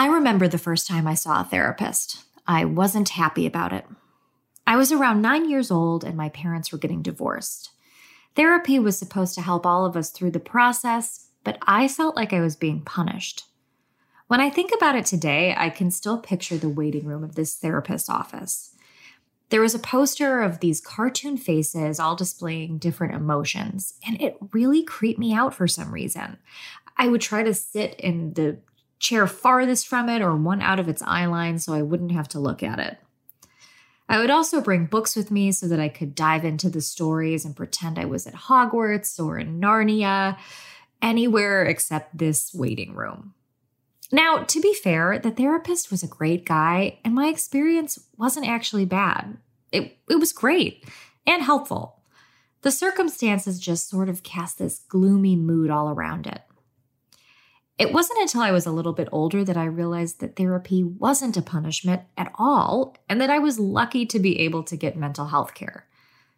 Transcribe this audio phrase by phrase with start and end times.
[0.00, 2.24] I remember the first time I saw a therapist.
[2.46, 3.84] I wasn't happy about it.
[4.66, 7.72] I was around nine years old and my parents were getting divorced.
[8.34, 12.32] Therapy was supposed to help all of us through the process, but I felt like
[12.32, 13.44] I was being punished.
[14.26, 17.54] When I think about it today, I can still picture the waiting room of this
[17.56, 18.74] therapist's office.
[19.50, 24.82] There was a poster of these cartoon faces all displaying different emotions, and it really
[24.82, 26.38] creeped me out for some reason.
[26.96, 28.60] I would try to sit in the
[29.00, 32.28] chair farthest from it or one out of its eye line so I wouldn't have
[32.28, 32.98] to look at it.
[34.08, 37.44] I would also bring books with me so that I could dive into the stories
[37.44, 40.36] and pretend I was at Hogwarts or in Narnia,
[41.00, 43.34] anywhere except this waiting room.
[44.12, 48.84] Now, to be fair, the therapist was a great guy, and my experience wasn't actually
[48.84, 49.38] bad.
[49.70, 50.84] It, it was great
[51.24, 52.00] and helpful.
[52.62, 56.42] The circumstances just sort of cast this gloomy mood all around it.
[57.80, 61.38] It wasn't until I was a little bit older that I realized that therapy wasn't
[61.38, 65.28] a punishment at all, and that I was lucky to be able to get mental
[65.28, 65.86] health care.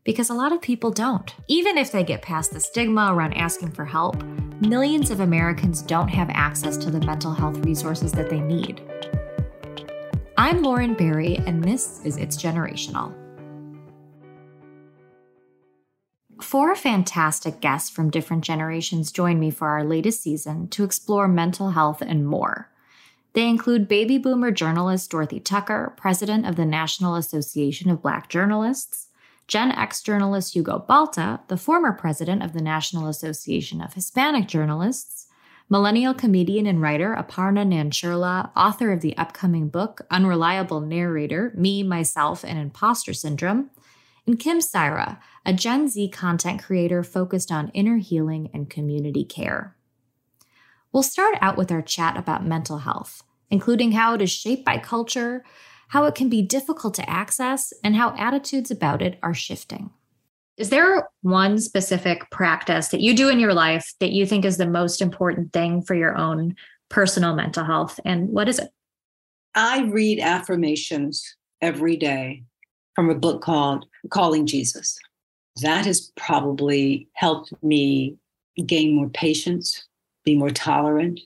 [0.05, 1.35] Because a lot of people don't.
[1.49, 4.23] Even if they get past the stigma around asking for help,
[4.61, 8.81] millions of Americans don't have access to the mental health resources that they need.
[10.37, 13.22] I'm Lauren Berry, and this is It's Generational.
[16.43, 21.71] Four fantastic guests from different generations join me for our latest season to explore mental
[21.71, 22.69] health and more.
[23.33, 29.07] They include baby boomer journalist Dorothy Tucker, president of the National Association of Black Journalists,
[29.47, 35.29] Gen X journalist Hugo Balta, the former president of the National Association of Hispanic Journalists,
[35.71, 42.45] millennial comedian and writer Aparna Nancherla, author of the upcoming book Unreliable Narrator Me, Myself,
[42.45, 43.71] and Impostor Syndrome,
[44.27, 49.77] and Kim Saira, a Gen Z content creator focused on inner healing and community care.
[50.93, 54.79] We'll start out with our chat about mental health, including how it is shaped by
[54.79, 55.45] culture,
[55.89, 59.91] how it can be difficult to access, and how attitudes about it are shifting.
[60.59, 64.59] Is there one specific practice that you do in your life that you think is
[64.59, 66.55] the most important thing for your own
[66.91, 67.99] personal mental health?
[68.05, 68.69] And what is it?
[69.55, 72.45] I read affirmations every day
[72.95, 74.99] from a book called Calling Jesus.
[75.61, 78.17] That has probably helped me
[78.67, 79.87] gain more patience,
[80.25, 81.21] be more tolerant.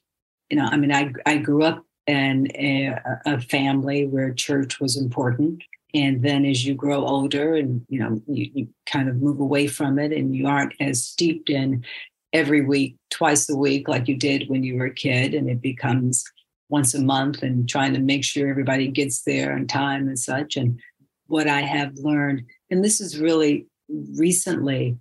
[0.51, 4.97] You know, I mean, I, I grew up in a, a family where church was
[4.97, 5.63] important.
[5.95, 9.67] And then as you grow older and, you know, you, you kind of move away
[9.67, 11.85] from it and you aren't as steeped in
[12.33, 15.63] every week, twice a week, like you did when you were a kid, and it
[15.63, 16.25] becomes
[16.69, 20.57] once a month and trying to make sure everybody gets there on time and such.
[20.57, 20.79] And
[21.27, 24.97] what I have learned, and this is really recently,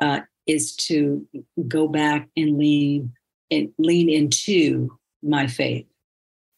[0.00, 1.26] uh, is to
[1.68, 3.12] go back and lean
[3.50, 5.86] and lean into my faith.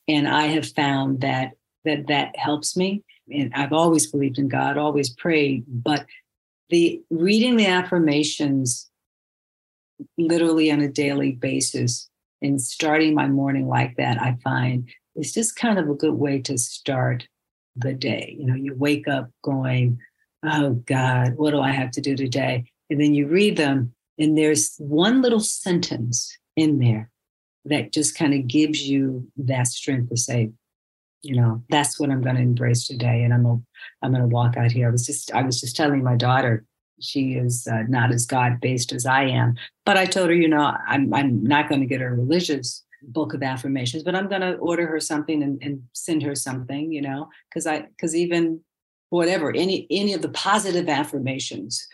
[0.09, 1.53] And I have found that
[1.84, 3.04] that that helps me.
[3.32, 6.06] And I've always believed in God, always prayed, but
[6.71, 8.91] the reading the affirmations
[10.19, 12.09] literally on a daily basis
[12.43, 16.41] and starting my morning like that, I find is just kind of a good way
[16.43, 17.27] to start
[17.77, 18.37] the day.
[18.39, 19.99] You know, you wake up going,
[20.45, 22.65] oh God, what do I have to do today?
[22.91, 27.11] And then you read them, and there's one little sentence in there
[27.65, 30.51] that just kind of gives you that strength to say,
[31.23, 33.61] you know, that's what I'm going to embrace today, and I'm gonna,
[34.03, 34.89] I'm going to walk out here.
[34.89, 36.65] I was just I was just telling my daughter
[37.01, 40.49] she is uh, not as God based as I am, but I told her, you
[40.49, 44.41] know, I'm I'm not going to get her religious book of affirmations, but I'm going
[44.41, 48.61] to order her something and, and send her something, you know, because I, because even
[49.11, 51.87] whatever, any, any of the positive affirmations,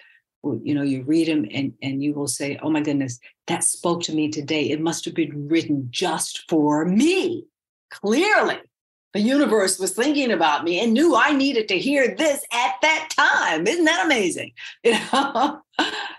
[0.63, 4.03] you know, you read them and, and you will say, oh my goodness, that spoke
[4.05, 4.71] to me today.
[4.71, 7.47] It must have been written just for me.
[7.91, 8.59] Clearly,
[9.13, 13.09] the universe was thinking about me and knew I needed to hear this at that
[13.11, 13.67] time.
[13.67, 14.53] Isn't that amazing?
[14.85, 15.61] You know?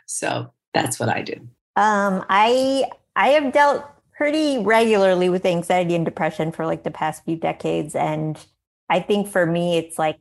[0.05, 1.35] so that's what I do.
[1.75, 3.85] Um, I I have dealt
[4.23, 7.93] pretty regularly with anxiety and depression for like the past few decades.
[7.93, 8.39] And
[8.87, 10.17] I think for me, it's like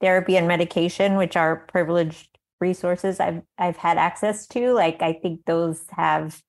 [0.00, 4.72] therapy and medication, which are privileged resources I've I've had access to.
[4.72, 6.40] Like I think those have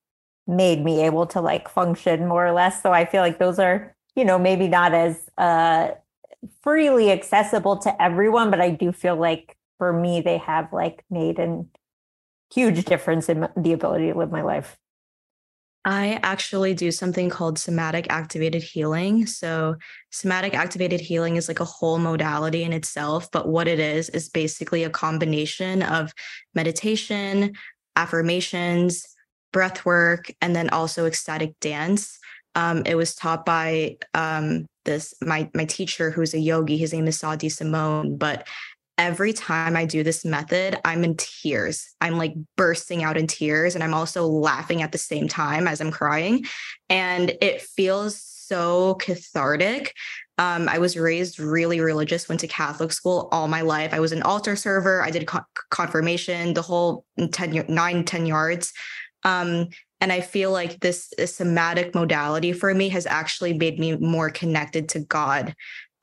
[0.46, 2.80] made me able to like function more or less.
[2.80, 5.88] So I feel like those are, you know, maybe not as uh
[6.62, 11.40] freely accessible to everyone, but I do feel like for me they have like made
[11.40, 11.64] a
[12.54, 14.78] huge difference in the ability to live my life.
[15.84, 19.26] I actually do something called somatic activated healing.
[19.26, 19.76] So,
[20.10, 24.28] somatic activated healing is like a whole modality in itself, but what it is is
[24.28, 26.12] basically a combination of
[26.54, 27.54] meditation,
[27.96, 29.06] affirmations,
[29.52, 32.18] breath work, and then also ecstatic dance
[32.54, 36.76] Um, it was taught by um, this my my teacher who's a yogi.
[36.76, 38.46] His name is Saw Simone, But
[39.02, 41.92] every time I do this method, I'm in tears.
[42.00, 45.80] I'm like bursting out in tears, and I'm also laughing at the same time as
[45.80, 46.44] I'm crying,
[46.88, 49.92] and it feels so cathartic.
[50.38, 53.92] Um, I was raised really religious, went to Catholic school all my life.
[53.92, 55.02] I was an altar server.
[55.02, 58.72] I did con- confirmation, the whole 10, 9, 10 yards.
[59.24, 59.68] Um,
[60.00, 64.30] and I feel like this, this somatic modality for me has actually made me more
[64.30, 65.54] connected to God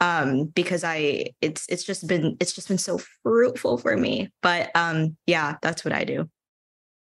[0.01, 4.73] um because i it's it's just been it's just been so fruitful for me but
[4.75, 6.29] um yeah that's what i do.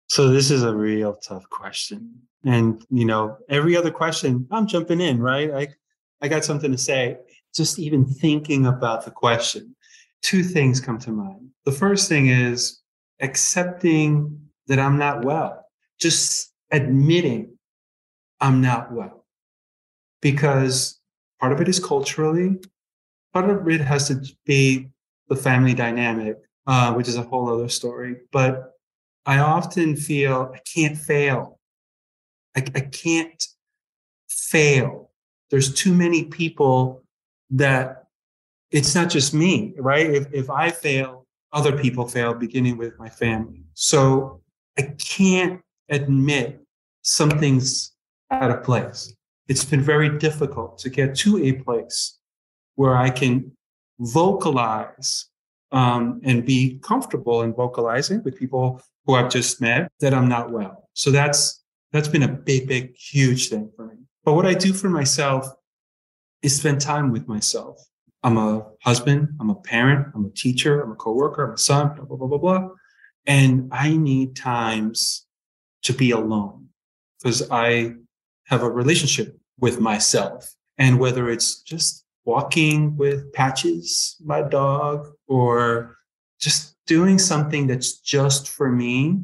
[0.08, 2.12] So this is a real tough question
[2.44, 5.50] and you know every other question i'm jumping in right?
[5.52, 5.68] I
[6.20, 7.18] i got something to say.
[7.52, 9.74] Just even thinking about the question
[10.22, 11.48] two things come to mind.
[11.64, 12.80] The first thing is
[13.20, 15.64] accepting that i'm not well.
[15.98, 17.58] Just admitting
[18.40, 19.26] I'm not well.
[20.22, 20.98] Because
[21.40, 22.58] part of it is culturally,
[23.32, 24.88] part of it has to be
[25.28, 28.16] the family dynamic, uh, which is a whole other story.
[28.32, 28.72] But
[29.26, 31.58] I often feel I can't fail.
[32.56, 33.42] I, I can't
[34.28, 35.10] fail.
[35.50, 37.04] There's too many people
[37.50, 38.04] that
[38.70, 40.06] it's not just me, right?
[40.06, 43.62] If, if I fail, other people fail, beginning with my family.
[43.74, 44.40] So
[44.78, 46.60] I can't admit
[47.02, 47.92] something's
[48.30, 49.12] out of place.
[49.48, 52.19] It's been very difficult to get to a place
[52.80, 53.52] where I can
[53.98, 55.26] vocalize
[55.70, 60.50] um, and be comfortable in vocalizing with people who I've just met that I'm not
[60.50, 60.88] well.
[60.94, 61.62] So that's
[61.92, 63.96] that's been a big, big, huge thing for me.
[64.24, 65.46] But what I do for myself
[66.40, 67.76] is spend time with myself.
[68.22, 71.94] I'm a husband, I'm a parent, I'm a teacher, I'm a coworker, I'm a son,
[71.96, 72.68] blah, blah, blah, blah, blah.
[73.26, 75.26] And I need times
[75.82, 76.68] to be alone
[77.18, 77.96] because I
[78.46, 80.50] have a relationship with myself.
[80.78, 85.96] And whether it's just walking with Patches, my dog, or
[86.38, 89.20] just doing something that's just for me,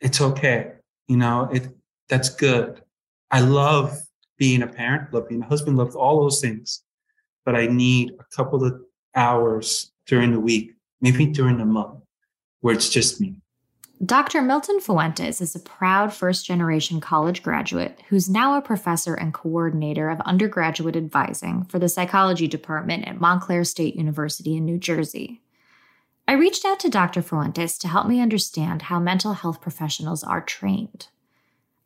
[0.00, 0.72] it's okay.
[1.08, 1.68] You know, it
[2.08, 2.82] that's good.
[3.30, 3.98] I love
[4.36, 6.82] being a parent, love being a husband, love all those things.
[7.44, 8.80] But I need a couple of
[9.14, 12.00] hours during the week, maybe during the month,
[12.60, 13.36] where it's just me.
[14.02, 14.40] Dr.
[14.40, 20.08] Milton Fuentes is a proud first generation college graduate who's now a professor and coordinator
[20.08, 25.42] of undergraduate advising for the psychology department at Montclair State University in New Jersey.
[26.26, 27.20] I reached out to Dr.
[27.20, 31.08] Fuentes to help me understand how mental health professionals are trained.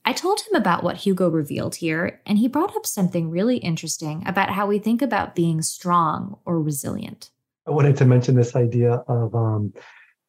[0.05, 4.22] I told him about what Hugo revealed here, and he brought up something really interesting
[4.25, 7.31] about how we think about being strong or resilient.
[7.67, 9.72] I wanted to mention this idea of um,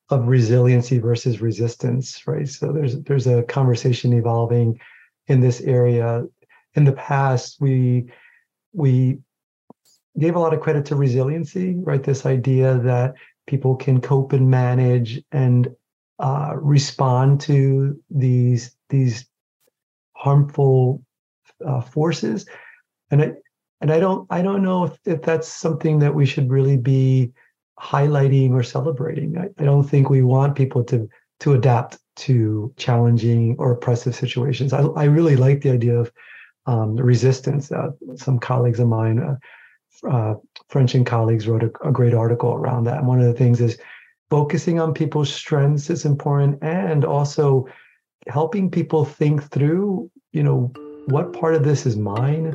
[0.10, 2.48] of resiliency versus resistance, right?
[2.48, 4.80] So there's there's a conversation evolving
[5.28, 6.26] in this area.
[6.76, 8.12] In the past, we
[8.74, 9.20] we
[10.20, 12.04] gave a lot of credit to resiliency, right?
[12.04, 13.16] This idea that
[13.48, 15.68] people can cope and manage and
[16.20, 19.26] uh, respond to these these
[20.14, 21.04] harmful
[21.66, 22.46] uh, forces,
[23.10, 23.32] and I
[23.82, 27.34] and I don't I don't know if, if that's something that we should really be
[27.80, 29.38] highlighting or celebrating.
[29.38, 31.10] I, I, don't think we want people to
[31.42, 34.72] to adapt to challenging or oppressive situations.
[34.72, 36.12] I, I really like the idea of
[36.66, 37.72] um, resistance.
[37.72, 40.36] Uh, some colleagues of mine, uh, uh,
[40.70, 43.00] French and colleagues, wrote a, a, great article around that.
[43.00, 43.78] And one of the things is
[44.30, 47.68] focusing on people's strengths is important, and also
[48.28, 50.10] helping people think through.
[50.32, 50.72] You know,
[51.08, 52.54] what part of this is mine?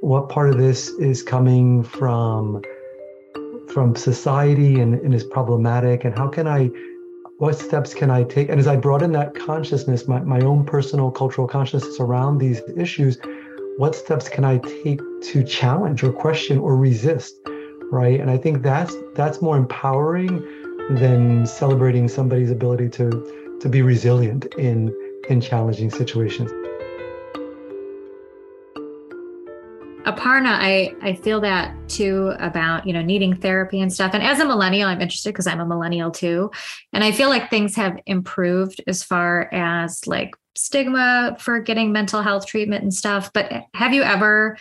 [0.00, 2.62] What part of this is coming from
[3.72, 6.70] from society and, and is problematic and how can i
[7.38, 8.48] what steps can i take?
[8.48, 13.18] And as i broaden that consciousness my, my own personal cultural consciousness around these issues
[13.76, 17.36] what steps can i take to challenge or question or resist
[17.92, 18.20] right?
[18.20, 20.38] And i think that's that's more empowering
[20.90, 24.94] than celebrating somebody's ability to to be resilient in
[25.28, 26.50] in challenging situations
[30.10, 34.14] Aparna, I, I feel that too about, you know, needing therapy and stuff.
[34.14, 36.50] And as a millennial, I'm interested because I'm a millennial too.
[36.92, 42.22] And I feel like things have improved as far as like stigma for getting mental
[42.22, 43.32] health treatment and stuff.
[43.32, 44.58] But have you ever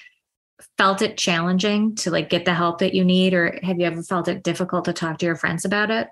[0.77, 3.33] felt it challenging to like get the help that you need?
[3.33, 6.07] Or have you ever felt it difficult to talk to your friends about it?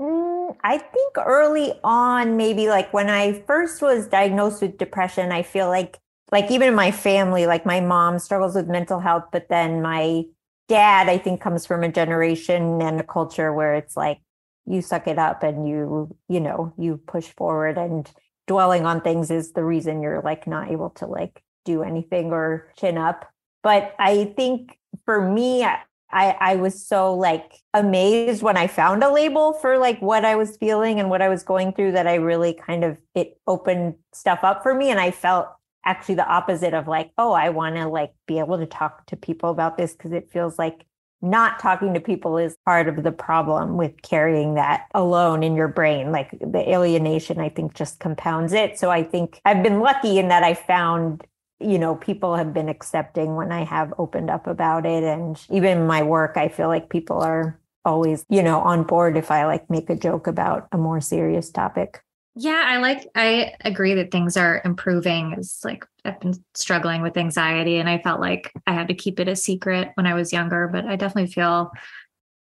[0.00, 5.42] Mm, I think early on, maybe like when I first was diagnosed with depression, I
[5.42, 5.98] feel like
[6.34, 10.24] like even in my family, like my mom struggles with mental health, but then my
[10.68, 14.18] dad, I think, comes from a generation and a culture where it's like
[14.66, 18.10] you suck it up and you, you know, you push forward and
[18.48, 22.68] dwelling on things is the reason you're like not able to like do anything or
[22.76, 23.30] chin up.
[23.62, 29.12] But I think for me, I, I was so like amazed when I found a
[29.12, 32.16] label for like what I was feeling and what I was going through that I
[32.16, 34.90] really kind of it opened stuff up for me.
[34.90, 35.46] And I felt
[35.84, 39.16] actually the opposite of like, oh, I want to like be able to talk to
[39.16, 40.86] people about this because it feels like
[41.24, 45.68] not talking to people is part of the problem with carrying that alone in your
[45.68, 46.12] brain.
[46.12, 48.78] Like the alienation, I think, just compounds it.
[48.78, 51.24] So I think I've been lucky in that I found,
[51.60, 55.02] you know, people have been accepting when I have opened up about it.
[55.02, 59.30] And even my work, I feel like people are always, you know, on board if
[59.30, 62.02] I like make a joke about a more serious topic.
[62.36, 65.34] Yeah, I like I agree that things are improving.
[65.38, 69.20] It's like I've been struggling with anxiety and I felt like I had to keep
[69.20, 71.70] it a secret when I was younger, but I definitely feel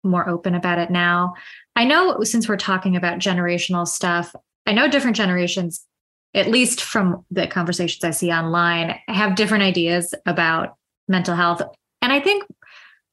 [0.03, 1.35] more open about it now.
[1.77, 4.35] I know since we're talking about generational stuff,
[4.67, 5.87] I know different generations,
[6.35, 11.61] at least from the conversations I see online, have different ideas about mental health.
[12.01, 12.45] And I think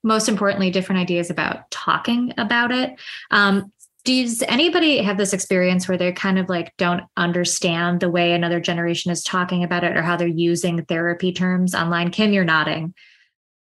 [0.04, 2.98] most importantly, different ideas about talking about it.
[3.32, 3.72] Um,
[4.10, 8.60] does anybody have this experience where they kind of like don't understand the way another
[8.60, 12.10] generation is talking about it or how they're using therapy terms online?
[12.10, 12.96] Kim, you're nodding.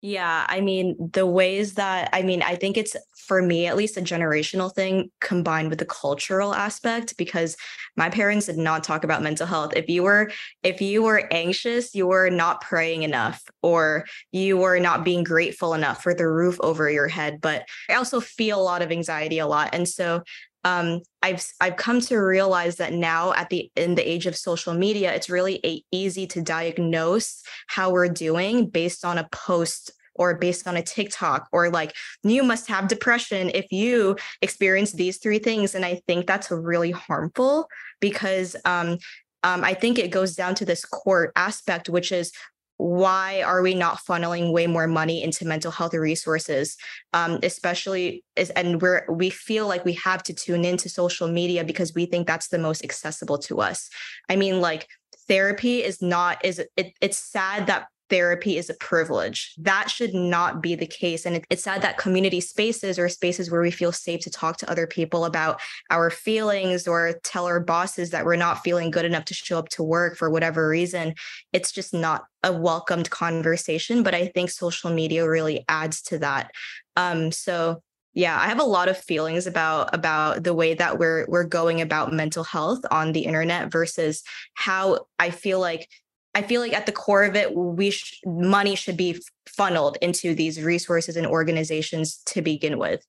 [0.01, 2.96] Yeah, I mean, the ways that I mean, I think it's
[3.27, 7.58] for me at least a generational thing combined with the cultural aspect because
[7.98, 9.74] my parents did not talk about mental health.
[9.75, 10.32] If you were
[10.63, 15.74] if you were anxious, you were not praying enough or you were not being grateful
[15.74, 19.39] enough for the roof over your head, but I also feel a lot of anxiety
[19.39, 19.72] a lot.
[19.74, 20.24] And so
[20.63, 24.74] um, I've I've come to realize that now at the in the age of social
[24.74, 30.36] media, it's really a, easy to diagnose how we're doing based on a post or
[30.36, 35.39] based on a TikTok or like you must have depression if you experience these three
[35.39, 35.75] things.
[35.75, 37.70] And I think that's really harmful
[38.01, 38.98] because um,
[39.44, 42.34] um, I think it goes down to this core aspect, which is
[42.79, 46.77] why are we not funneling way more money into mental health resources
[47.12, 51.65] um, especially is and we're we feel like we have to tune into social media
[51.65, 53.89] because we think that's the most accessible to us.
[54.29, 54.88] I mean like
[55.27, 59.54] therapy is not is it, it's sad that therapy is a privilege.
[59.58, 61.25] That should not be the case.
[61.25, 64.58] And it, it's sad that community spaces or spaces where we feel safe to talk
[64.58, 69.06] to other people about our feelings or tell our bosses that we're not feeling good
[69.06, 71.13] enough to show up to work for whatever reason,
[71.54, 74.04] it's just not a welcomed conversation.
[74.04, 76.51] But I think social media really adds to that.
[76.96, 77.82] Um, so
[78.13, 81.80] yeah i have a lot of feelings about about the way that we're we're going
[81.80, 84.24] about mental health on the internet versus
[84.56, 85.88] how i feel like
[86.36, 90.36] I feel like at the core of it, we sh- money should be funneled into
[90.36, 93.05] these resources and organizations to begin with.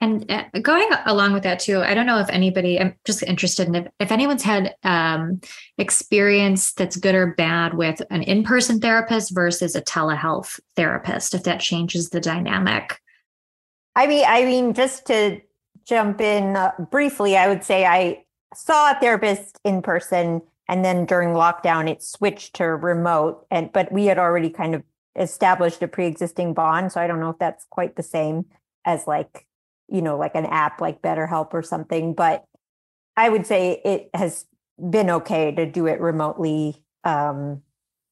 [0.00, 2.78] And uh, going along with that too, I don't know if anybody.
[2.78, 5.40] I'm just interested in if, if anyone's had um,
[5.76, 11.34] experience that's good or bad with an in-person therapist versus a telehealth therapist.
[11.34, 13.00] If that changes the dynamic.
[13.96, 15.40] I mean, I mean, just to
[15.84, 21.06] jump in uh, briefly, I would say I saw a therapist in person and then
[21.06, 24.82] during lockdown it switched to remote and but we had already kind of
[25.16, 28.44] established a pre-existing bond so i don't know if that's quite the same
[28.84, 29.46] as like
[29.88, 32.44] you know like an app like betterhelp or something but
[33.16, 34.46] i would say it has
[34.90, 37.62] been okay to do it remotely um,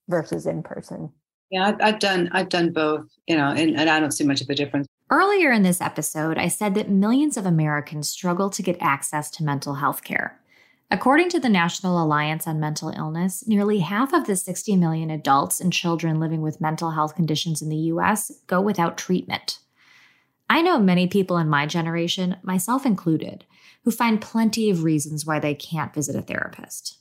[0.08, 1.12] versus in person.
[1.50, 4.40] Yeah I've, I've done i've done both you know and, and i don't see much
[4.40, 4.88] of a difference.
[5.10, 9.44] Earlier in this episode i said that millions of americans struggle to get access to
[9.44, 10.40] mental health care
[10.88, 15.61] According to the National Alliance on Mental Illness, nearly half of the 60 million adults
[15.61, 19.59] and children living with mental health conditions in the US go without treatment.
[20.49, 23.45] I know many people in my generation, myself included,
[23.83, 26.99] who find plenty of reasons why they can't visit a therapist.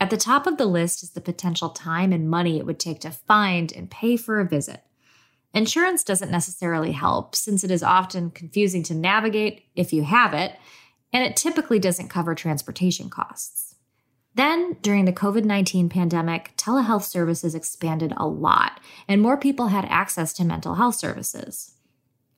[0.00, 3.00] At the top of the list is the potential time and money it would take
[3.00, 4.82] to find and pay for a visit.
[5.52, 10.52] Insurance doesn't necessarily help since it is often confusing to navigate if you have it
[11.12, 13.74] and it typically doesn't cover transportation costs.
[14.34, 19.84] Then, during the COVID 19 pandemic, telehealth services expanded a lot, and more people had
[19.86, 21.74] access to mental health services.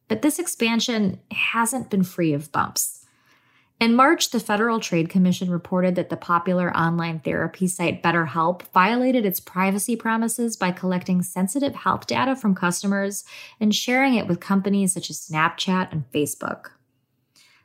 [0.08, 3.00] But this expansion hasn't been free of bumps.
[3.80, 9.24] In March, the Federal Trade Commission reported that the popular online therapy site BetterHelp violated
[9.24, 13.24] its privacy promises by collecting sensitive health data from customers
[13.58, 16.72] and sharing it with companies such as Snapchat and Facebook.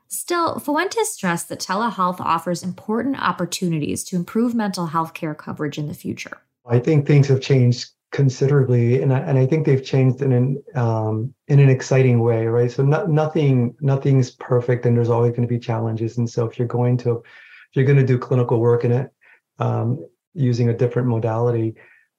[0.08, 5.88] Still, Fuentes stressed that telehealth offers important opportunities to improve mental health care coverage in
[5.88, 6.38] the future.
[6.68, 10.64] I think things have changed considerably, and I, and I think they've changed in an
[10.76, 12.72] um, in an exciting way, right?
[12.72, 16.18] So no, nothing nothing's perfect, and there's always going to be challenges.
[16.18, 19.12] And so if you're going to if you're going to do clinical work in it
[19.60, 21.76] um, using a different modality,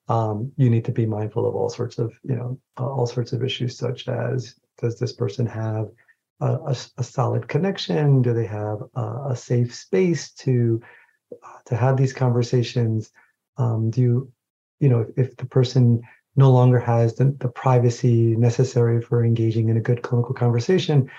[0.08, 3.42] um, you need to be mindful of all sorts of you know all sorts of
[3.42, 5.88] issues such as does this person have
[6.40, 8.22] a, a, a solid connection?
[8.22, 10.80] Do they have a, a safe space to
[11.32, 13.10] uh, to have these conversations?
[13.56, 14.32] Um, do you
[14.80, 16.02] you know if, if the person
[16.36, 21.10] no longer has the, the privacy necessary for engaging in a good clinical conversation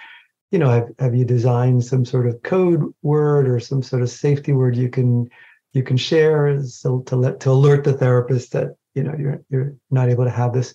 [0.51, 4.09] you know have, have you designed some sort of code word or some sort of
[4.09, 5.29] safety word you can
[5.73, 9.75] you can share so to let to alert the therapist that you know you're you're
[9.91, 10.73] not able to have this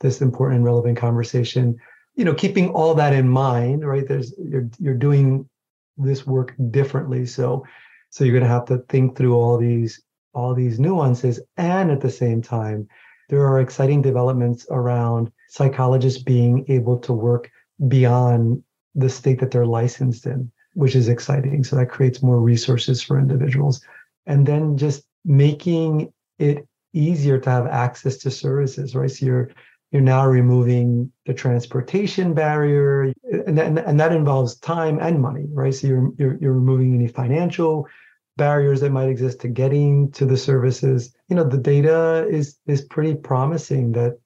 [0.00, 1.78] this important and relevant conversation
[2.20, 4.06] you know keeping all that in mind right?
[4.06, 5.48] There's you're you're doing
[5.96, 7.24] this work differently.
[7.24, 7.64] So
[8.10, 10.02] so you're going to have to think through all these
[10.34, 11.40] all these nuances.
[11.56, 12.86] And at the same time
[13.30, 17.50] there are exciting developments around psychologists being able to work
[17.88, 18.62] beyond
[18.94, 21.64] the state that they're licensed in which is exciting.
[21.64, 23.80] So that creates more resources for individuals.
[24.26, 29.10] And then just making it easier to have access to services, right?
[29.10, 29.50] So you're
[29.90, 33.12] you're now removing the transportation barrier,
[33.46, 35.74] and, and, and that involves time and money, right?
[35.74, 37.88] So you're, you're you're removing any financial
[38.36, 41.14] barriers that might exist to getting to the services.
[41.28, 44.18] You know, the data is is pretty promising that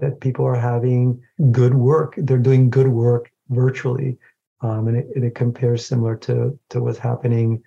[0.00, 2.14] that people are having good work.
[2.16, 4.18] They're doing good work virtually,
[4.60, 7.62] um, and it, it compares similar to to what's happening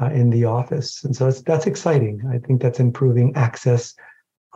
[0.00, 1.02] uh, in the office.
[1.04, 2.22] And so that's, that's exciting.
[2.30, 3.94] I think that's improving access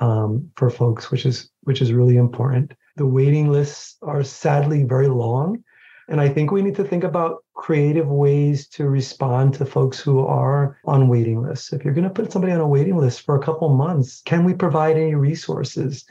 [0.00, 2.72] um, for folks, which is which is really important.
[2.96, 5.62] The waiting lists are sadly very long,
[6.08, 10.20] and I think we need to think about creative ways to respond to folks who
[10.20, 11.72] are on waiting lists.
[11.72, 14.44] If you're going to put somebody on a waiting list for a couple months, can
[14.44, 16.04] we provide any resources?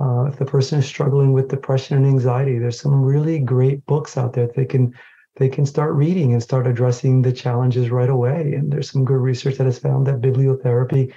[0.00, 4.16] Uh, if the person is struggling with depression and anxiety, there's some really great books
[4.16, 4.92] out there that they can
[5.36, 8.54] they can start reading and start addressing the challenges right away.
[8.54, 11.12] And there's some good research that has found that bibliotherapy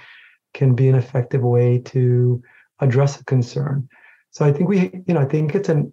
[0.54, 2.42] can be an effective way to
[2.80, 3.88] address a concern.
[4.30, 5.92] So I think we, you know, I think it's an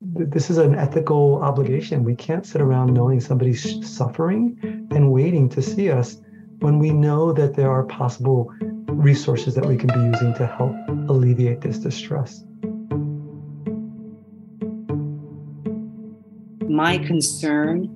[0.00, 2.04] this is an ethical obligation.
[2.04, 4.56] We can't sit around knowing somebody's suffering
[4.92, 6.20] and waiting to see us
[6.60, 8.52] when we know that there are possible
[8.86, 10.74] resources that we can be using to help
[11.08, 12.44] alleviate this distress.
[16.78, 17.88] my concern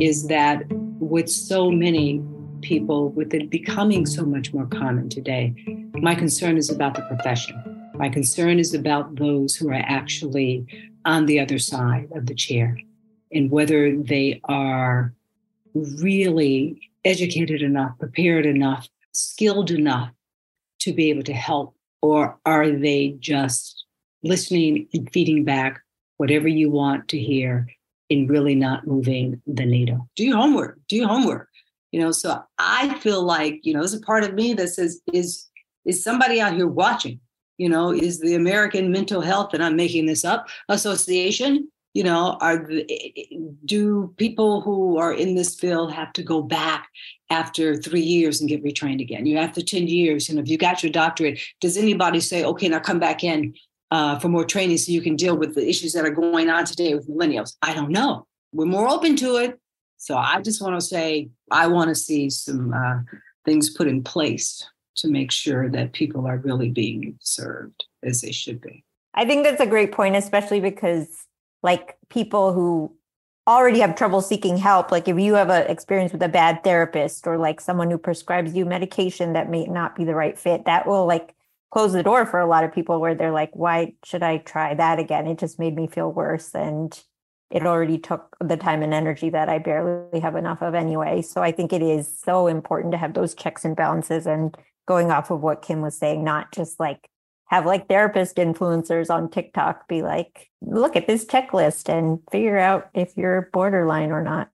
[0.00, 0.62] is that
[1.00, 2.18] with so many
[2.64, 4.32] people, with it becoming so mm-hmm.
[4.32, 5.54] much more common today,
[5.94, 7.56] my concern is about the profession.
[7.94, 10.66] My concern is about those who are actually
[11.04, 12.78] on the other side of the chair
[13.30, 15.12] and whether they are
[15.74, 20.10] really educated enough, prepared enough, skilled enough
[20.80, 23.84] to be able to help, or are they just
[24.22, 25.80] listening and feeding back
[26.16, 27.66] whatever you want to hear
[28.08, 30.08] in really not moving the needle.
[30.16, 31.48] Do your homework, do your homework.
[31.94, 35.00] You know, so I feel like, you know, there's a part of me that says,
[35.12, 35.48] is
[35.84, 37.20] is somebody out here watching?
[37.56, 42.36] You know, is the American Mental Health, and I'm making this up, association, you know,
[42.40, 42.84] are the,
[43.64, 46.88] do people who are in this field have to go back
[47.30, 49.24] after three years and get retrained again?
[49.24, 52.66] You after 10 years, you know, if you got your doctorate, does anybody say, okay,
[52.66, 53.54] now come back in
[53.92, 56.64] uh, for more training so you can deal with the issues that are going on
[56.64, 57.54] today with millennials?
[57.62, 58.26] I don't know.
[58.52, 59.60] We're more open to it.
[60.04, 62.98] So I just want to say I want to see some uh,
[63.46, 64.62] things put in place
[64.96, 68.84] to make sure that people are really being served as they should be.
[69.14, 71.08] I think that's a great point, especially because
[71.62, 72.94] like people who
[73.48, 77.26] already have trouble seeking help, like if you have an experience with a bad therapist
[77.26, 80.86] or like someone who prescribes you medication that may not be the right fit, that
[80.86, 81.34] will like
[81.70, 84.74] close the door for a lot of people where they're like, why should I try
[84.74, 85.26] that again?
[85.26, 86.54] It just made me feel worse.
[86.54, 87.02] And
[87.54, 91.22] it already took the time and energy that I barely have enough of anyway.
[91.22, 94.54] So I think it is so important to have those checks and balances and
[94.86, 97.08] going off of what Kim was saying, not just like
[97.46, 102.90] have like therapist influencers on TikTok be like, look at this checklist and figure out
[102.92, 104.50] if you're borderline or not.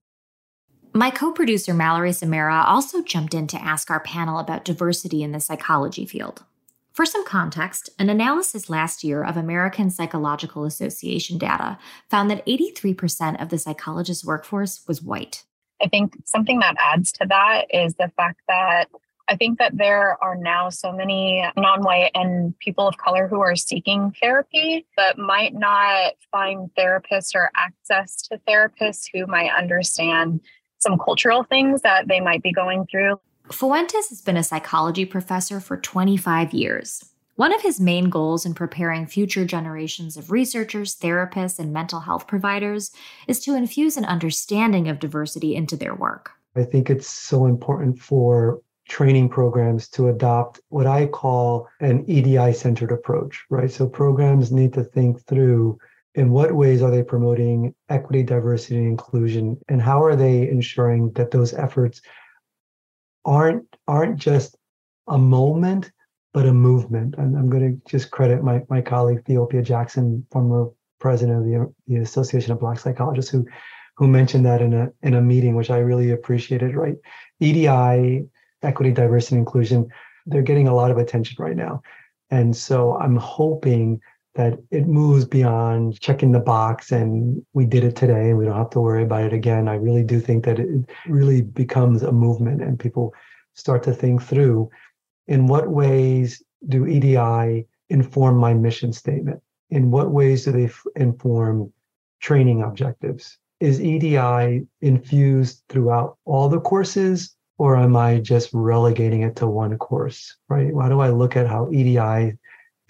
[0.93, 5.33] My co producer, Mallory Samara, also jumped in to ask our panel about diversity in
[5.33, 6.45] the psychology field.
[7.01, 11.79] For some context, an analysis last year of American Psychological Association data
[12.11, 15.45] found that 83% of the psychologist workforce was white.
[15.83, 18.89] I think something that adds to that is the fact that
[19.31, 23.41] I think that there are now so many non white and people of color who
[23.41, 30.43] are seeking therapy, but might not find therapists or access to therapists who might understand
[30.81, 33.19] some cultural things that they might be going through.
[33.53, 37.05] Fuentes has been a psychology professor for 25 years.
[37.35, 42.29] One of his main goals in preparing future generations of researchers, therapists, and mental health
[42.29, 42.93] providers
[43.27, 46.31] is to infuse an understanding of diversity into their work.
[46.55, 52.53] I think it's so important for training programs to adopt what I call an EDI
[52.53, 53.71] centered approach, right?
[53.71, 55.79] So programs need to think through
[56.15, 61.13] in what ways are they promoting equity, diversity, and inclusion, and how are they ensuring
[61.13, 62.01] that those efforts
[63.25, 64.57] aren't aren't just
[65.09, 65.91] a moment,
[66.33, 67.15] but a movement.
[67.19, 71.75] And I'm going to just credit my my colleague Theopia Jackson, former president of the,
[71.87, 73.47] the Association of Black Psychologists, who
[73.97, 76.75] who mentioned that in a in a meeting, which I really appreciated.
[76.75, 76.97] Right,
[77.41, 78.27] EDI,
[78.63, 79.89] equity, diversity, and inclusion,
[80.27, 81.83] they're getting a lot of attention right now,
[82.31, 84.01] and so I'm hoping
[84.35, 88.57] that it moves beyond checking the box and we did it today and we don't
[88.57, 89.69] have to worry about it again.
[89.69, 90.69] I really do think that it
[91.07, 93.13] really becomes a movement and people
[93.55, 94.71] start to think through
[95.27, 99.43] in what ways do EDI inform my mission statement?
[99.71, 101.73] In what ways do they f- inform
[102.21, 103.39] training objectives?
[103.59, 109.77] Is EDI infused throughout all the courses or am I just relegating it to one
[109.77, 110.73] course, right?
[110.73, 112.39] Why do I look at how EDI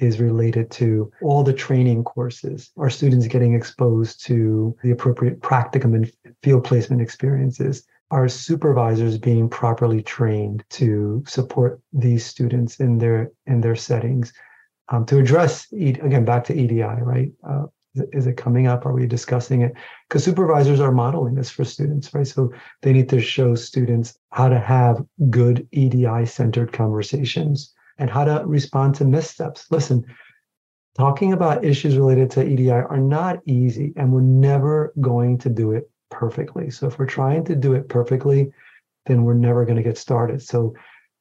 [0.01, 2.71] is related to all the training courses.
[2.77, 7.87] Are students getting exposed to the appropriate practicum and field placement experiences?
[8.11, 14.33] Are supervisors being properly trained to support these students in their in their settings?
[14.89, 17.31] Um, to address again back to EDI, right?
[17.49, 18.87] Uh, is it coming up?
[18.87, 19.75] Are we discussing it?
[20.09, 22.27] Because supervisors are modeling this for students, right?
[22.27, 28.25] So they need to show students how to have good EDI centered conversations and how
[28.25, 29.67] to respond to missteps.
[29.71, 30.05] Listen,
[30.97, 35.73] talking about issues related to EDI are not easy, and we're never going to do
[35.73, 36.71] it perfectly.
[36.71, 38.53] So if we're trying to do it perfectly,
[39.07, 40.43] then we're never going to get started.
[40.43, 40.75] So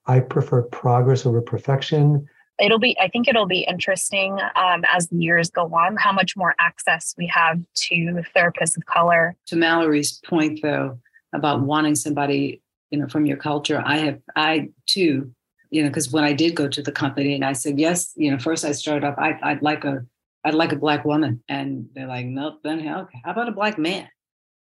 [0.07, 2.27] I prefer progress over perfection.
[2.59, 6.35] It'll be, I think it'll be interesting um, as the years go on, how much
[6.35, 9.35] more access we have to therapists of color.
[9.47, 10.99] To Mallory's point, though,
[11.33, 15.31] about wanting somebody, you know, from your culture, I have, I too
[15.69, 18.31] you know, because when I did go to the company and I said, yes, you
[18.31, 20.05] know, first I started off, I, I'd like a,
[20.43, 21.43] I'd like a black woman.
[21.47, 24.07] And they're like, nope, then hell, how about a black man?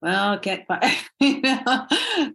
[0.00, 0.84] Well, can't find,
[1.20, 1.86] you know,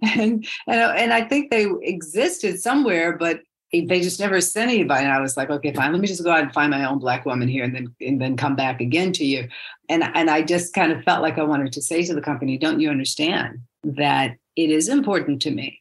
[0.02, 5.06] and, and, and I think they existed somewhere, but they just never sent anybody.
[5.06, 7.00] And I was like, okay, fine, let me just go out and find my own
[7.00, 9.48] black woman here and then, and then come back again to you.
[9.90, 12.58] And, and I just kind of felt like I wanted to say to the company,
[12.58, 15.81] don't you understand that it is important to me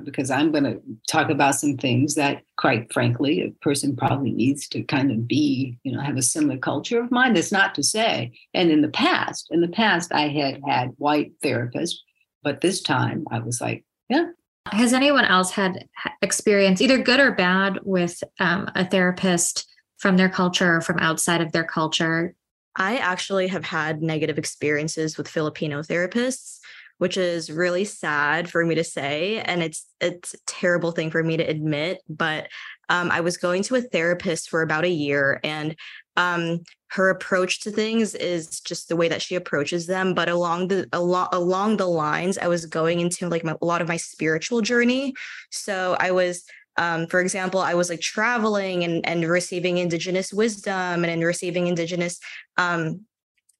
[0.00, 4.68] because I'm going to talk about some things that, quite frankly, a person probably needs
[4.68, 7.36] to kind of be, you know, have a similar culture of mind.
[7.36, 8.32] That's not to say.
[8.54, 11.96] And in the past, in the past, I had had white therapists,
[12.42, 14.26] but this time I was like, yeah.
[14.66, 15.88] Has anyone else had
[16.22, 21.40] experience, either good or bad, with um, a therapist from their culture or from outside
[21.40, 22.34] of their culture?
[22.76, 26.61] I actually have had negative experiences with Filipino therapists
[27.02, 31.20] which is really sad for me to say and it's it's a terrible thing for
[31.20, 32.46] me to admit but
[32.90, 35.74] um, i was going to a therapist for about a year and
[36.16, 36.60] um,
[36.92, 40.86] her approach to things is just the way that she approaches them but along the
[40.92, 44.60] along, along the lines i was going into like my, a lot of my spiritual
[44.60, 45.12] journey.
[45.50, 46.44] So i was
[46.78, 51.66] um, for example, I was like traveling and and receiving indigenous wisdom and, and receiving
[51.66, 52.18] indigenous
[52.56, 53.04] um,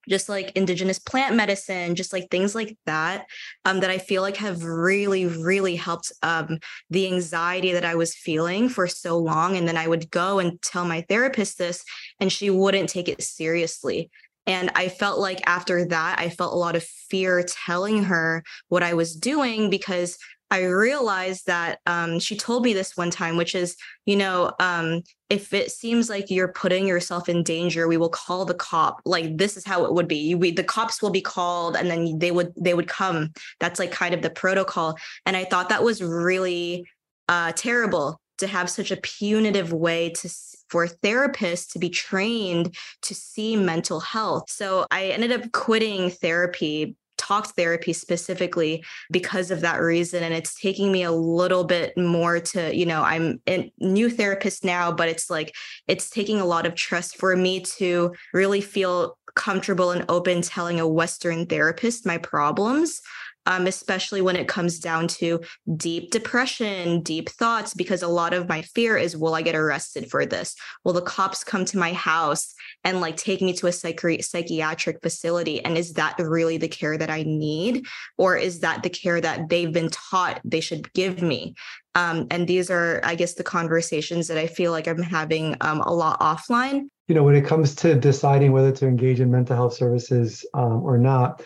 [0.08, 3.26] just like indigenous plant medicine just like things like that
[3.64, 6.58] um, that i feel like have really really helped um,
[6.90, 10.60] the anxiety that i was feeling for so long and then i would go and
[10.62, 11.84] tell my therapist this
[12.20, 14.10] and she wouldn't take it seriously.
[14.46, 18.82] And I felt like after that, I felt a lot of fear telling her what
[18.82, 20.18] I was doing because
[20.52, 25.02] I realized that um, she told me this one time, which is, you know, um,
[25.30, 29.00] if it seems like you're putting yourself in danger, we will call the cop.
[29.06, 30.34] Like this is how it would be.
[30.34, 33.32] We, the cops will be called, and then they would they would come.
[33.60, 34.98] That's like kind of the protocol.
[35.24, 36.86] And I thought that was really
[37.30, 40.28] uh, terrible to have such a punitive way to
[40.68, 44.50] for therapists to be trained to see mental health.
[44.50, 50.58] So I ended up quitting therapy talk therapy specifically because of that reason and it's
[50.58, 55.08] taking me a little bit more to you know i'm a new therapist now but
[55.08, 55.54] it's like
[55.88, 60.80] it's taking a lot of trust for me to really feel comfortable and open telling
[60.80, 63.00] a western therapist my problems
[63.46, 65.40] um, especially when it comes down to
[65.76, 70.10] deep depression, deep thoughts, because a lot of my fear is will I get arrested
[70.10, 70.54] for this?
[70.84, 75.00] Will the cops come to my house and like take me to a psychi- psychiatric
[75.02, 75.64] facility?
[75.64, 77.86] And is that really the care that I need?
[78.18, 81.54] Or is that the care that they've been taught they should give me?
[81.94, 85.80] Um, and these are, I guess, the conversations that I feel like I'm having um,
[85.80, 86.88] a lot offline.
[87.08, 90.82] You know, when it comes to deciding whether to engage in mental health services um,
[90.82, 91.42] or not,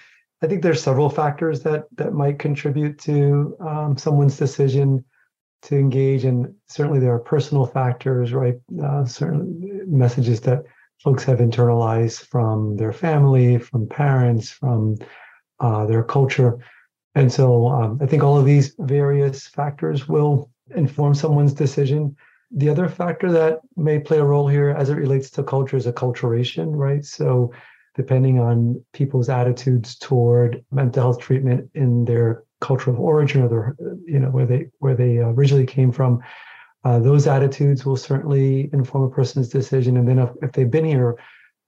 [0.46, 5.04] I think there's several factors that that might contribute to um, someone's decision.
[5.62, 8.58] to engage and certainly there are personal factors right?
[8.86, 9.44] Uh, certain
[10.02, 10.62] messages that
[11.02, 14.96] folks have internalized from their family from parents from
[15.58, 16.52] uh, their culture.
[17.16, 20.34] And so um, i think all of these various factors will
[20.76, 22.14] inform someone's decision.
[22.62, 25.86] The other factor that may play a role here as it relates to culture is
[25.86, 27.04] acculturation right?
[27.04, 27.50] So
[27.96, 33.76] depending on people's attitudes toward mental health treatment in their culture of origin or their
[34.06, 36.22] you know where they where they originally came from
[36.86, 39.96] uh, those attitudes will certainly inform a person's decision.
[39.96, 41.16] And then if, if they've been here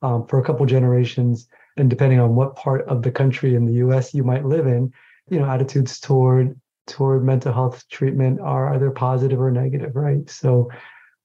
[0.00, 3.72] um, for a couple generations and depending on what part of the country in the
[3.72, 4.92] us you might live in
[5.28, 10.30] you know attitudes toward toward mental health treatment are either positive or negative right?
[10.30, 10.70] So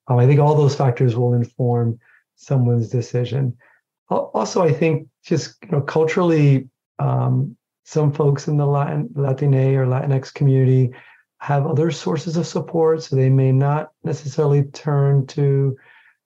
[0.07, 1.99] um, i think all those factors will inform
[2.35, 3.55] someone's decision
[4.17, 6.67] also i think just you know culturally
[6.99, 10.91] um, some folks in the Latin, Latina or Latinx community
[11.39, 13.03] have other sources of support.
[13.03, 15.77] So they may not necessarily turn to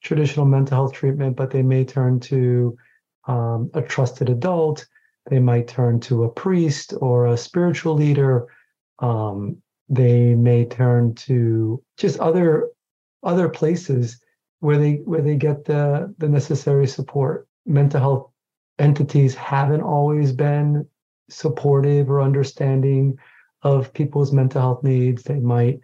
[0.03, 2.77] traditional mental health treatment, but they may turn to
[3.27, 4.85] um, a trusted adult.
[5.29, 8.47] They might turn to a priest or a spiritual leader.
[8.99, 12.69] Um, they may turn to just other
[13.23, 14.21] other places
[14.59, 17.47] where they where they get the the necessary support.
[17.67, 18.31] Mental health
[18.79, 20.87] entities haven't always been
[21.29, 23.17] supportive or understanding
[23.63, 25.23] of people's mental health needs.
[25.23, 25.79] They might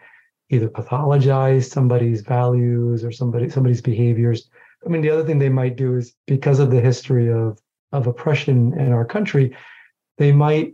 [0.50, 4.50] either pathologize somebody's values or somebody somebody's behaviors.
[4.86, 7.60] I mean, the other thing they might do is because of the history of
[7.92, 9.56] of oppression in our country,
[10.18, 10.74] they might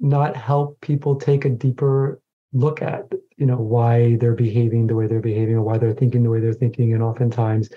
[0.00, 2.20] not help people take a deeper
[2.52, 6.22] look at you know why they're behaving the way they're behaving or why they're thinking
[6.22, 7.68] the way they're thinking and oftentimes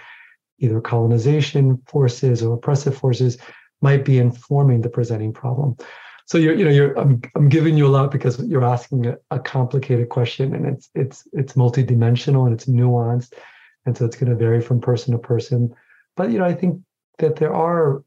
[0.60, 3.38] either colonization forces or oppressive forces
[3.82, 5.78] might be informing the presenting problem.
[6.26, 9.18] So you're you know you're I'm, I'm giving you a lot because you're asking a,
[9.32, 13.34] a complicated question and it's it's it's multidimensional and it's nuanced.
[13.86, 15.74] And so it's going to vary from person to person.
[16.16, 16.82] But you know i think
[17.20, 18.04] that there are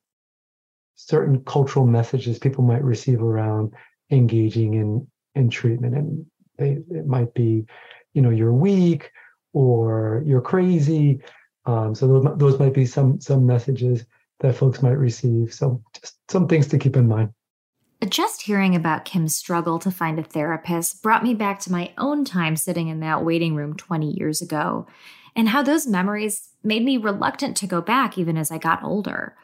[0.97, 3.73] certain cultural messages people might receive around
[4.11, 5.95] engaging in in treatment.
[5.95, 6.27] And
[6.59, 7.65] they, it might be
[8.13, 9.11] you know you're weak
[9.55, 11.21] or you're crazy
[11.66, 14.05] um, so those, those might be some some messages
[14.40, 17.33] that folks might receive so just some things to keep in mind
[18.09, 22.25] just hearing about Kim's struggle to find a therapist brought me back to my own
[22.25, 24.87] time sitting in that waiting room 20 years ago,
[25.37, 29.37] and how those memories made me reluctant to go back even as I got older.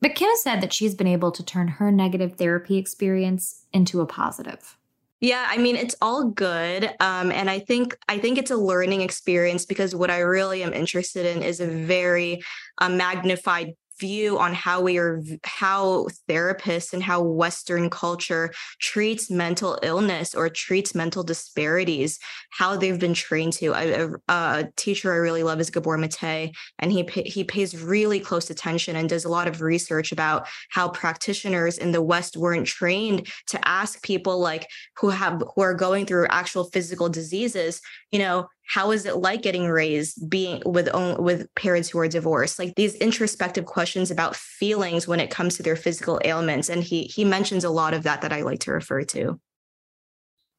[0.00, 4.06] But Kim said that she's been able to turn her negative therapy experience into a
[4.06, 4.76] positive.
[5.22, 9.02] Yeah, I mean it's all good, um, and I think I think it's a learning
[9.02, 12.42] experience because what I really am interested in is a very
[12.78, 19.78] uh, magnified view on how we are how therapists and how western culture treats mental
[19.82, 22.18] illness or treats mental disparities
[22.50, 23.72] how they've been trained to.
[23.72, 28.20] A, uh, a teacher i really love is gabor mate and he he pays really
[28.20, 32.66] close attention and does a lot of research about how practitioners in the west weren't
[32.66, 38.18] trained to ask people like who have who are going through actual physical diseases you
[38.18, 42.58] know how is it like getting raised being with with parents who are divorced?
[42.58, 46.70] Like these introspective questions about feelings when it comes to their physical ailments.
[46.70, 49.38] And he he mentions a lot of that that i like to refer to.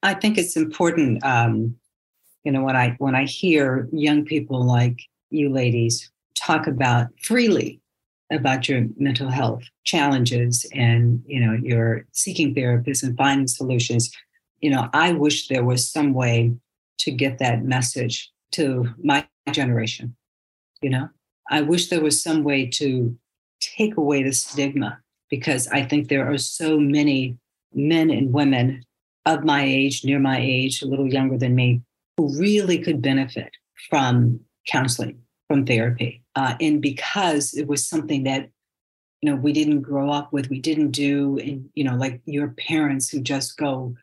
[0.03, 1.75] I think it's important um
[2.43, 4.99] you know when i when i hear young people like
[5.31, 7.81] you ladies talk about freely
[8.31, 14.11] about your mental health challenges and you know you're seeking therapists and finding solutions
[14.59, 16.51] you know i wish there was some way
[16.99, 20.15] to get that message to my generation.
[20.81, 21.09] You know,
[21.49, 23.17] I wish there was some way to
[23.59, 27.37] take away the stigma because I think there are so many
[27.73, 28.83] men and women
[29.25, 31.81] of my age, near my age, a little younger than me,
[32.17, 33.51] who really could benefit
[33.89, 36.21] from counseling, from therapy.
[36.35, 38.49] Uh, and because it was something that
[39.21, 42.49] you know we didn't grow up with we didn't do and you know like your
[42.49, 43.95] parents who just go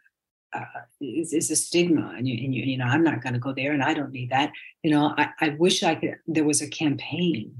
[0.52, 3.38] uh, is, is a stigma and you, and you, you know i'm not going to
[3.38, 4.52] go there and i don't need that.
[4.82, 7.54] You know I, I wish i could there was a campaign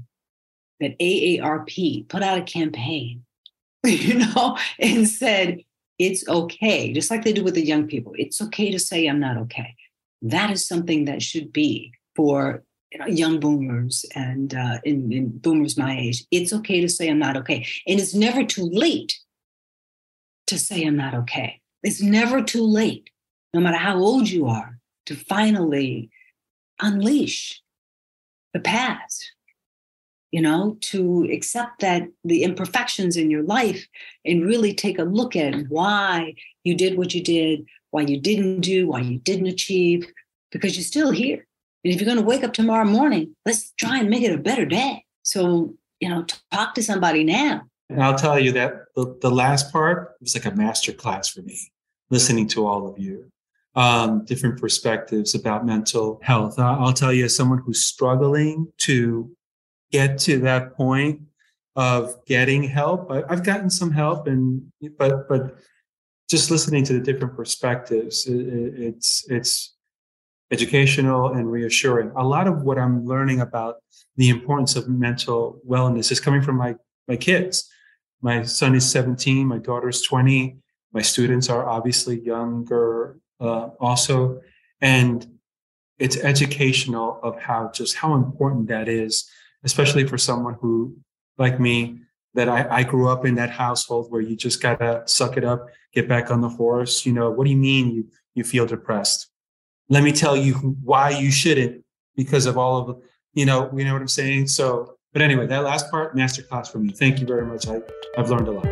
[0.79, 3.23] that aarp put out a campaign
[3.85, 5.61] you know and said
[5.99, 8.13] it's okay just like they do with the young people.
[8.15, 9.75] It's okay to say i'm not okay.
[10.23, 12.63] That is something that should be for
[13.07, 16.25] young boomers and uh, in, in boomers my age.
[16.31, 17.65] It's okay to say i'm not okay.
[17.87, 19.19] And it's never too late
[20.47, 23.09] to say i'm not okay it's never too late,
[23.53, 26.09] no matter how old you are, to finally
[26.79, 27.61] unleash
[28.53, 29.31] the past,
[30.31, 33.85] you know, to accept that the imperfections in your life
[34.25, 38.61] and really take a look at why you did what you did, why you didn't
[38.61, 40.07] do, why you didn't achieve,
[40.51, 41.45] because you're still here.
[41.83, 44.37] And if you're going to wake up tomorrow morning, let's try and make it a
[44.37, 45.03] better day.
[45.23, 47.63] So, you know, talk to somebody now.
[47.91, 51.41] And I'll tell you that the, the last part was like a master class for
[51.41, 51.59] me,
[52.09, 53.29] listening to all of you,
[53.75, 56.57] um, different perspectives about mental health.
[56.57, 59.29] I'll tell you, as someone who's struggling to
[59.91, 61.21] get to that point
[61.75, 65.57] of getting help, I, I've gotten some help, and but but
[66.29, 69.75] just listening to the different perspectives, it, it's it's
[70.51, 72.11] educational and reassuring.
[72.15, 73.75] A lot of what I'm learning about
[74.15, 76.75] the importance of mental wellness is coming from my
[77.09, 77.69] my kids.
[78.21, 80.57] My son is 17, my daughter's 20.
[80.93, 84.41] My students are obviously younger uh, also,
[84.81, 85.25] and
[85.97, 89.29] it's educational of how just how important that is,
[89.63, 90.97] especially for someone who,
[91.37, 92.01] like me,
[92.33, 95.67] that I, I grew up in that household where you just gotta suck it up,
[95.93, 97.05] get back on the horse.
[97.05, 99.31] You know, what do you mean you you feel depressed?
[99.91, 100.53] let me tell you
[100.83, 101.83] why you shouldn't
[102.15, 103.01] because of all of
[103.33, 106.79] you know you know what i'm saying so but anyway that last part masterclass for
[106.79, 106.89] me.
[106.89, 107.67] Thank you very much.
[107.67, 107.81] I,
[108.17, 108.67] i've learned a lot.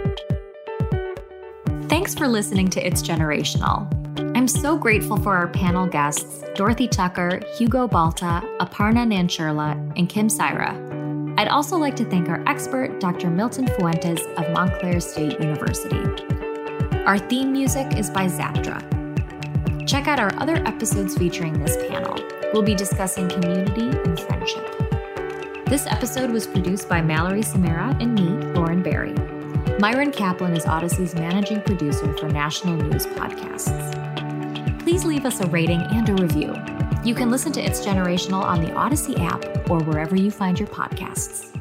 [1.90, 3.88] Thanks for listening to it's generational.
[4.38, 10.28] I'm so grateful for our panel guests dorothy tucker hugo balta aparna nancherla and kim
[10.28, 10.88] saira.
[11.40, 16.04] I'd also like to thank our expert dr milton fuentes of montclair state university.
[17.06, 18.90] Our theme music is by zaptra
[19.90, 22.16] Check out our other episodes featuring this panel.
[22.54, 24.79] We'll be discussing community and friendship.
[25.70, 29.14] This episode was produced by Mallory Samara and me, Lauren Barry.
[29.78, 34.80] Myron Kaplan is Odyssey's managing producer for national news podcasts.
[34.82, 36.56] Please leave us a rating and a review.
[37.04, 40.70] You can listen to It's Generational on the Odyssey app or wherever you find your
[40.70, 41.56] podcasts.